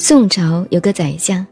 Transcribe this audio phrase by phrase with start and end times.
[0.00, 1.44] 宋朝有个宰相，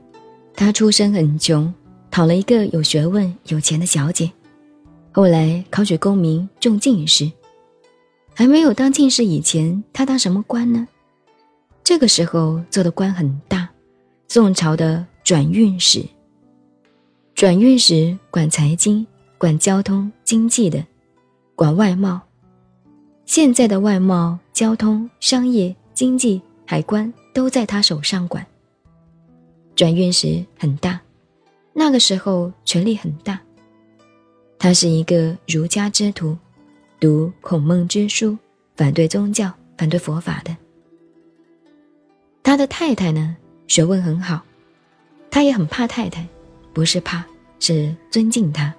[0.54, 1.74] 他出身很穷，
[2.12, 4.30] 讨了一个有学问、有钱的小姐，
[5.10, 7.28] 后来考取功名，中进士。
[8.34, 10.86] 还没有当进士以前，他当什么官呢？
[11.82, 13.68] 这个时候做的官很大，
[14.28, 16.04] 宋朝的转运使。
[17.34, 19.04] 转运使管财经、
[19.38, 20.86] 管交通、经济的，
[21.56, 22.20] 管外贸。
[23.24, 27.12] 现在的外贸、交通、商业、经济、海关。
[27.36, 28.46] 都在他手上管。
[29.74, 30.98] 转运时很大，
[31.74, 33.38] 那个时候权力很大。
[34.58, 36.34] 他是一个儒家之徒，
[36.98, 38.38] 读孔孟之书，
[38.74, 40.56] 反对宗教，反对佛法的。
[42.42, 43.36] 他的太太呢，
[43.68, 44.42] 学问很好，
[45.30, 46.26] 他也很怕太太，
[46.72, 47.22] 不是怕，
[47.60, 48.74] 是尊敬他。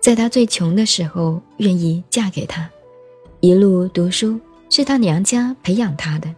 [0.00, 2.66] 在他最穷的时候，愿意嫁给他，
[3.40, 4.40] 一路读书
[4.70, 6.34] 是他娘家培养他的。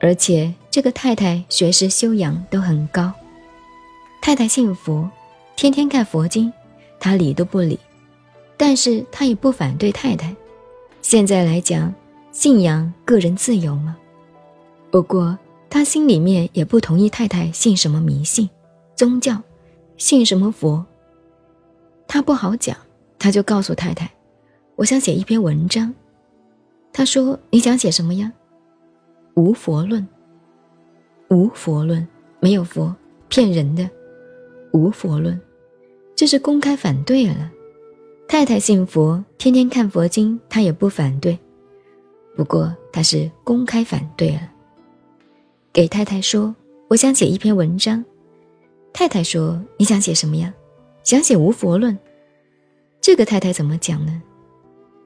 [0.00, 3.12] 而且这个太太学识修养都很高，
[4.22, 5.08] 太太信佛，
[5.56, 6.50] 天天看佛经，
[6.98, 7.78] 他理都不理，
[8.56, 10.34] 但是他也不反对太太。
[11.02, 11.92] 现在来讲，
[12.32, 13.96] 信仰个人自由嘛。
[14.90, 18.48] 不过他心里面也不同意太太信什么迷信、
[18.96, 19.40] 宗教，
[19.98, 20.84] 信什么佛。
[22.08, 22.76] 他不好讲，
[23.18, 24.10] 他就告诉太太
[24.76, 25.94] ：“我想写一篇文章。”
[26.92, 28.32] 他说：“你想写什么呀？”
[29.34, 30.06] 无佛论，
[31.28, 32.06] 无佛论，
[32.40, 32.94] 没有佛，
[33.28, 33.88] 骗人的。
[34.72, 35.40] 无佛论，
[36.14, 37.50] 这是公开反对了。
[38.28, 41.38] 太太信佛，天天看佛经，他也不反对。
[42.36, 44.42] 不过他是公开反对了。
[45.72, 46.54] 给太太说，
[46.88, 48.04] 我想写一篇文章。
[48.92, 50.52] 太太说，你想写什么呀？
[51.02, 51.96] 想写无佛论。
[53.00, 54.22] 这个太太怎么讲呢？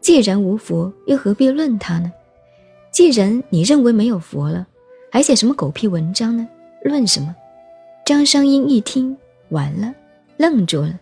[0.01, 2.13] 既然无佛，又何必论他呢？
[2.95, 4.65] 既然你认为没有佛了，
[5.11, 6.47] 还写什么狗屁文章呢？
[6.85, 7.35] 论什么？
[8.07, 9.17] 张商英一听
[9.49, 9.93] 完了，
[10.37, 10.97] 愣住了，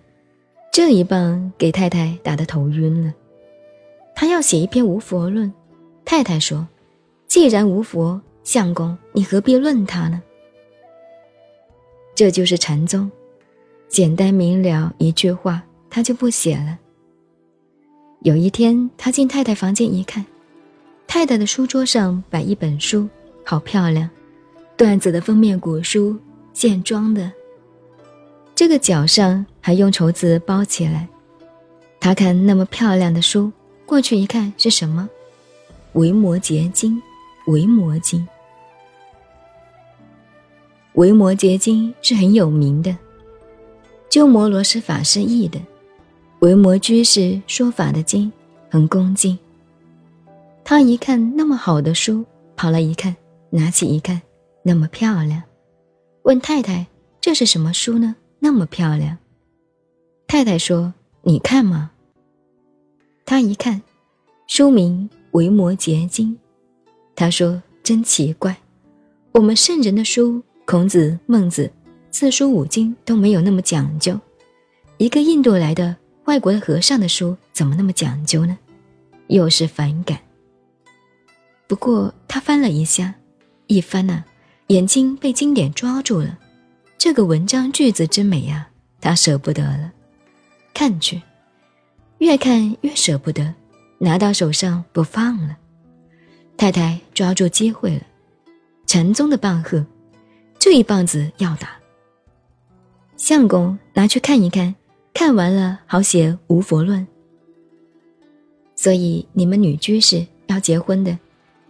[0.73, 3.13] 这一棒给太太打得头晕了。
[4.15, 5.53] 他要写一篇无佛论，
[6.03, 6.67] 太太说
[7.29, 10.23] ：“既然无佛，相公你何必论他呢？”
[12.17, 13.11] 这就是禅宗，
[13.89, 16.79] 简单明了一句话，他就不写了。
[18.21, 20.25] 有一天，他进太太房间一看。
[21.15, 23.07] 太太的书桌上摆一本书，
[23.45, 24.09] 好漂亮，
[24.79, 26.17] 缎子的封面古书，
[26.55, 27.31] 线装的。
[28.55, 31.07] 这个角上还用绸子包起来。
[32.01, 33.53] 他看那么漂亮的书，
[33.85, 35.07] 过去一看是什么？
[36.01, 36.95] 《维摩诘经》。
[37.53, 38.19] 《维摩经》。
[40.95, 42.97] 《维摩诘经》是很有名的，
[44.09, 45.61] 鸠摩罗什法师译的，
[46.39, 48.33] 维摩居士说法的经，
[48.71, 49.39] 很恭敬。
[50.65, 52.25] 他一看那么好的书，
[52.57, 53.15] 跑来一看，
[53.51, 54.23] 拿起一看，
[54.63, 55.43] 那么漂亮，
[56.23, 56.87] 问太太
[57.21, 58.15] ：“这是什么书呢？
[58.39, 59.19] 那么漂亮。”
[60.29, 61.91] 太太说：“你看嘛。”
[63.27, 63.83] 他一看，
[64.47, 66.31] 书名《维摩诘经》，
[67.17, 68.57] 他说：“真奇怪，
[69.33, 71.71] 我们圣人的书，孔子、孟子
[72.11, 74.19] 四书五经都没有那么讲究，
[74.97, 75.95] 一个印度来的
[76.27, 78.57] 外国的和尚的书怎么那么讲究呢？”
[79.29, 80.19] 又是反感。
[81.73, 83.15] 不过他翻了一下，
[83.67, 84.23] 一翻呢，
[84.67, 86.39] 眼睛被经典抓住了。
[86.99, 88.69] 这个文章句子之美啊，
[89.01, 89.91] 他舍不得了。
[90.75, 91.23] 看去，
[92.19, 93.55] 越看越舍不得，
[93.97, 95.57] 拿到手上不放了。
[96.59, 98.03] 太太抓住机会了，
[98.87, 99.83] 禅宗的棒喝，
[100.59, 101.71] 这一棒子要打。
[103.17, 104.75] 相公拿去看一看，
[105.15, 107.07] 看完了好写无佛论。
[108.77, 111.19] 所以你们女居士要结婚的。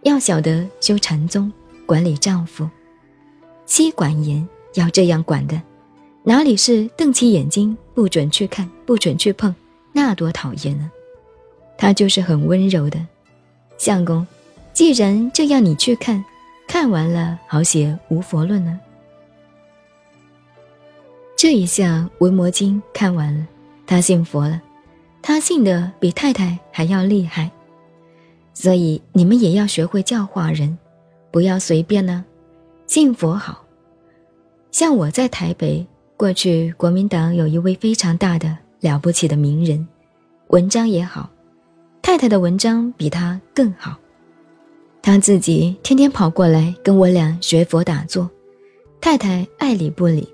[0.02, 1.50] 要晓得修禅宗，
[1.86, 2.68] 管理丈夫，
[3.66, 5.60] 妻管严，要这样管的。
[6.24, 9.54] 哪里是瞪起眼睛不准去看，不准去碰，
[9.92, 10.90] 那多讨厌呢？
[11.78, 12.98] 他就是很温柔的。
[13.78, 14.26] 相公，
[14.72, 16.24] 既然这样，你去看，
[16.66, 18.78] 看完了好写无佛论呢。
[21.36, 23.46] 这一下《维摩经》看完了，
[23.86, 24.60] 他信佛了，
[25.20, 27.50] 他信的比太太还要厉害。
[28.54, 30.78] 所以你们也要学会教化人，
[31.30, 32.24] 不要随便呢。
[32.86, 33.64] 信佛好，
[34.70, 39.86] 像我在台北，过去国民党有一位非常大的了不起的名人，
[40.48, 41.30] 文章也好，
[42.02, 43.96] 太太的文章比他更好。
[45.00, 48.30] 他自己天天跑过来跟我俩学佛打坐，
[49.00, 50.28] 太太爱理不理，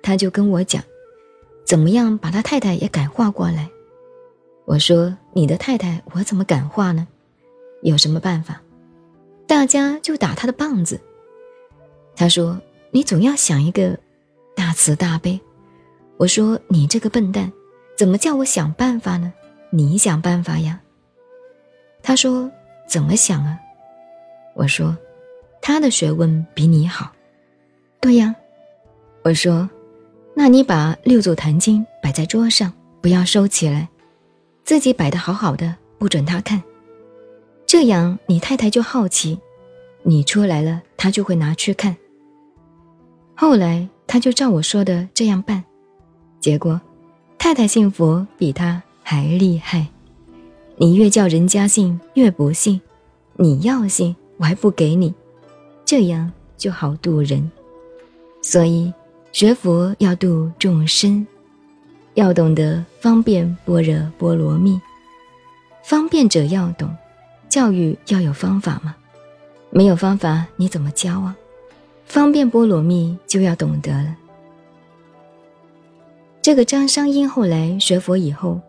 [0.00, 0.82] 他就跟我讲，
[1.64, 3.68] 怎么样把他太太也感化过来。
[4.64, 7.06] 我说你的太太我怎么感化呢？
[7.82, 8.60] 有什么办法？
[9.46, 11.00] 大家就打他的棒子。
[12.16, 13.96] 他说：“你总要想一个
[14.54, 15.38] 大慈大悲。”
[16.18, 17.52] 我说：“你这个笨蛋，
[17.96, 19.32] 怎么叫我想办法呢？
[19.70, 20.80] 你想办法呀。”
[22.02, 22.50] 他说
[22.88, 23.58] ：“怎么想啊？”
[24.56, 24.96] 我说
[25.60, 27.12] ：“他的学问比你好。”
[28.00, 28.34] 对呀，
[29.22, 29.68] 我说
[30.34, 33.88] ：“那你把六祖坛经摆在桌上，不要收起来，
[34.64, 36.62] 自己摆的好好的，不准他看。
[37.66, 39.38] 这样你太太就好奇，
[40.02, 41.96] 你出来了，他就会拿去看。”
[43.34, 45.62] 后来他就照我说的这样办，
[46.40, 46.80] 结果
[47.36, 49.86] 太太信佛比他还厉害。
[50.76, 52.80] 你越叫人家信，越不信。
[53.34, 55.12] 你要信，我还不给你，
[55.84, 57.50] 这样就好渡人。
[58.40, 58.92] 所以
[59.32, 61.26] 学佛要度众生，
[62.14, 64.80] 要懂得方便般若波罗蜜。
[65.82, 66.88] 方便者要懂，
[67.56, 68.94] 教育要有方法嘛。
[69.70, 71.34] 没有方法，你怎么教啊？
[72.04, 74.14] 方便波罗蜜就要懂得了。
[76.42, 78.60] 这个张商英后来学佛以后，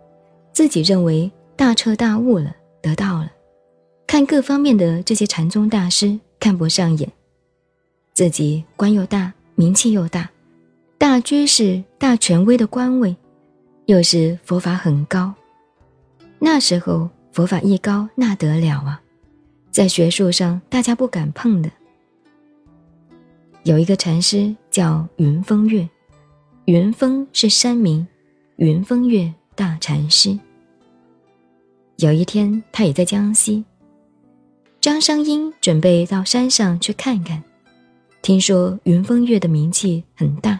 [0.54, 3.30] 自己认为大彻大悟了，得到了，
[4.08, 7.12] 看各方面的这些禅宗大师看不上眼，
[8.14, 10.30] 自己官又大，名气又大，
[10.98, 13.14] 大居士、大权威的官位，
[13.88, 15.34] 又是佛法很高。
[16.40, 19.00] 那时候佛法一高，那得了啊，
[19.70, 21.70] 在学术上大家不敢碰的。
[23.62, 25.88] 有一个禅师叫云峰月，
[26.66, 28.08] 云峰是山名，
[28.56, 30.40] 云峰月大禅师。
[31.98, 33.64] 有一天，他也在江西。
[34.82, 37.44] 张商英准备到山上去看看，
[38.24, 40.60] 听说云峰月的名气很大，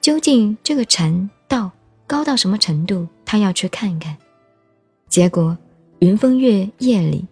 [0.00, 1.70] 究竟这个禅道
[2.04, 4.16] 高到什么程度，他要去看看。
[5.08, 5.56] 结果，
[6.00, 7.26] 云峰月夜里，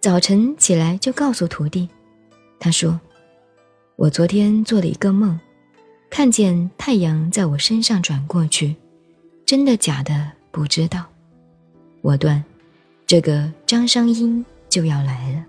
[0.00, 1.86] 早晨起来就告诉徒弟，
[2.58, 2.98] 他说。
[3.96, 5.38] 我昨天做了一个梦，
[6.08, 8.76] 看见太阳在我身上转过去，
[9.44, 11.04] 真的假的不知道。
[12.00, 12.42] 我断，
[13.06, 15.44] 这个张商英就要来了。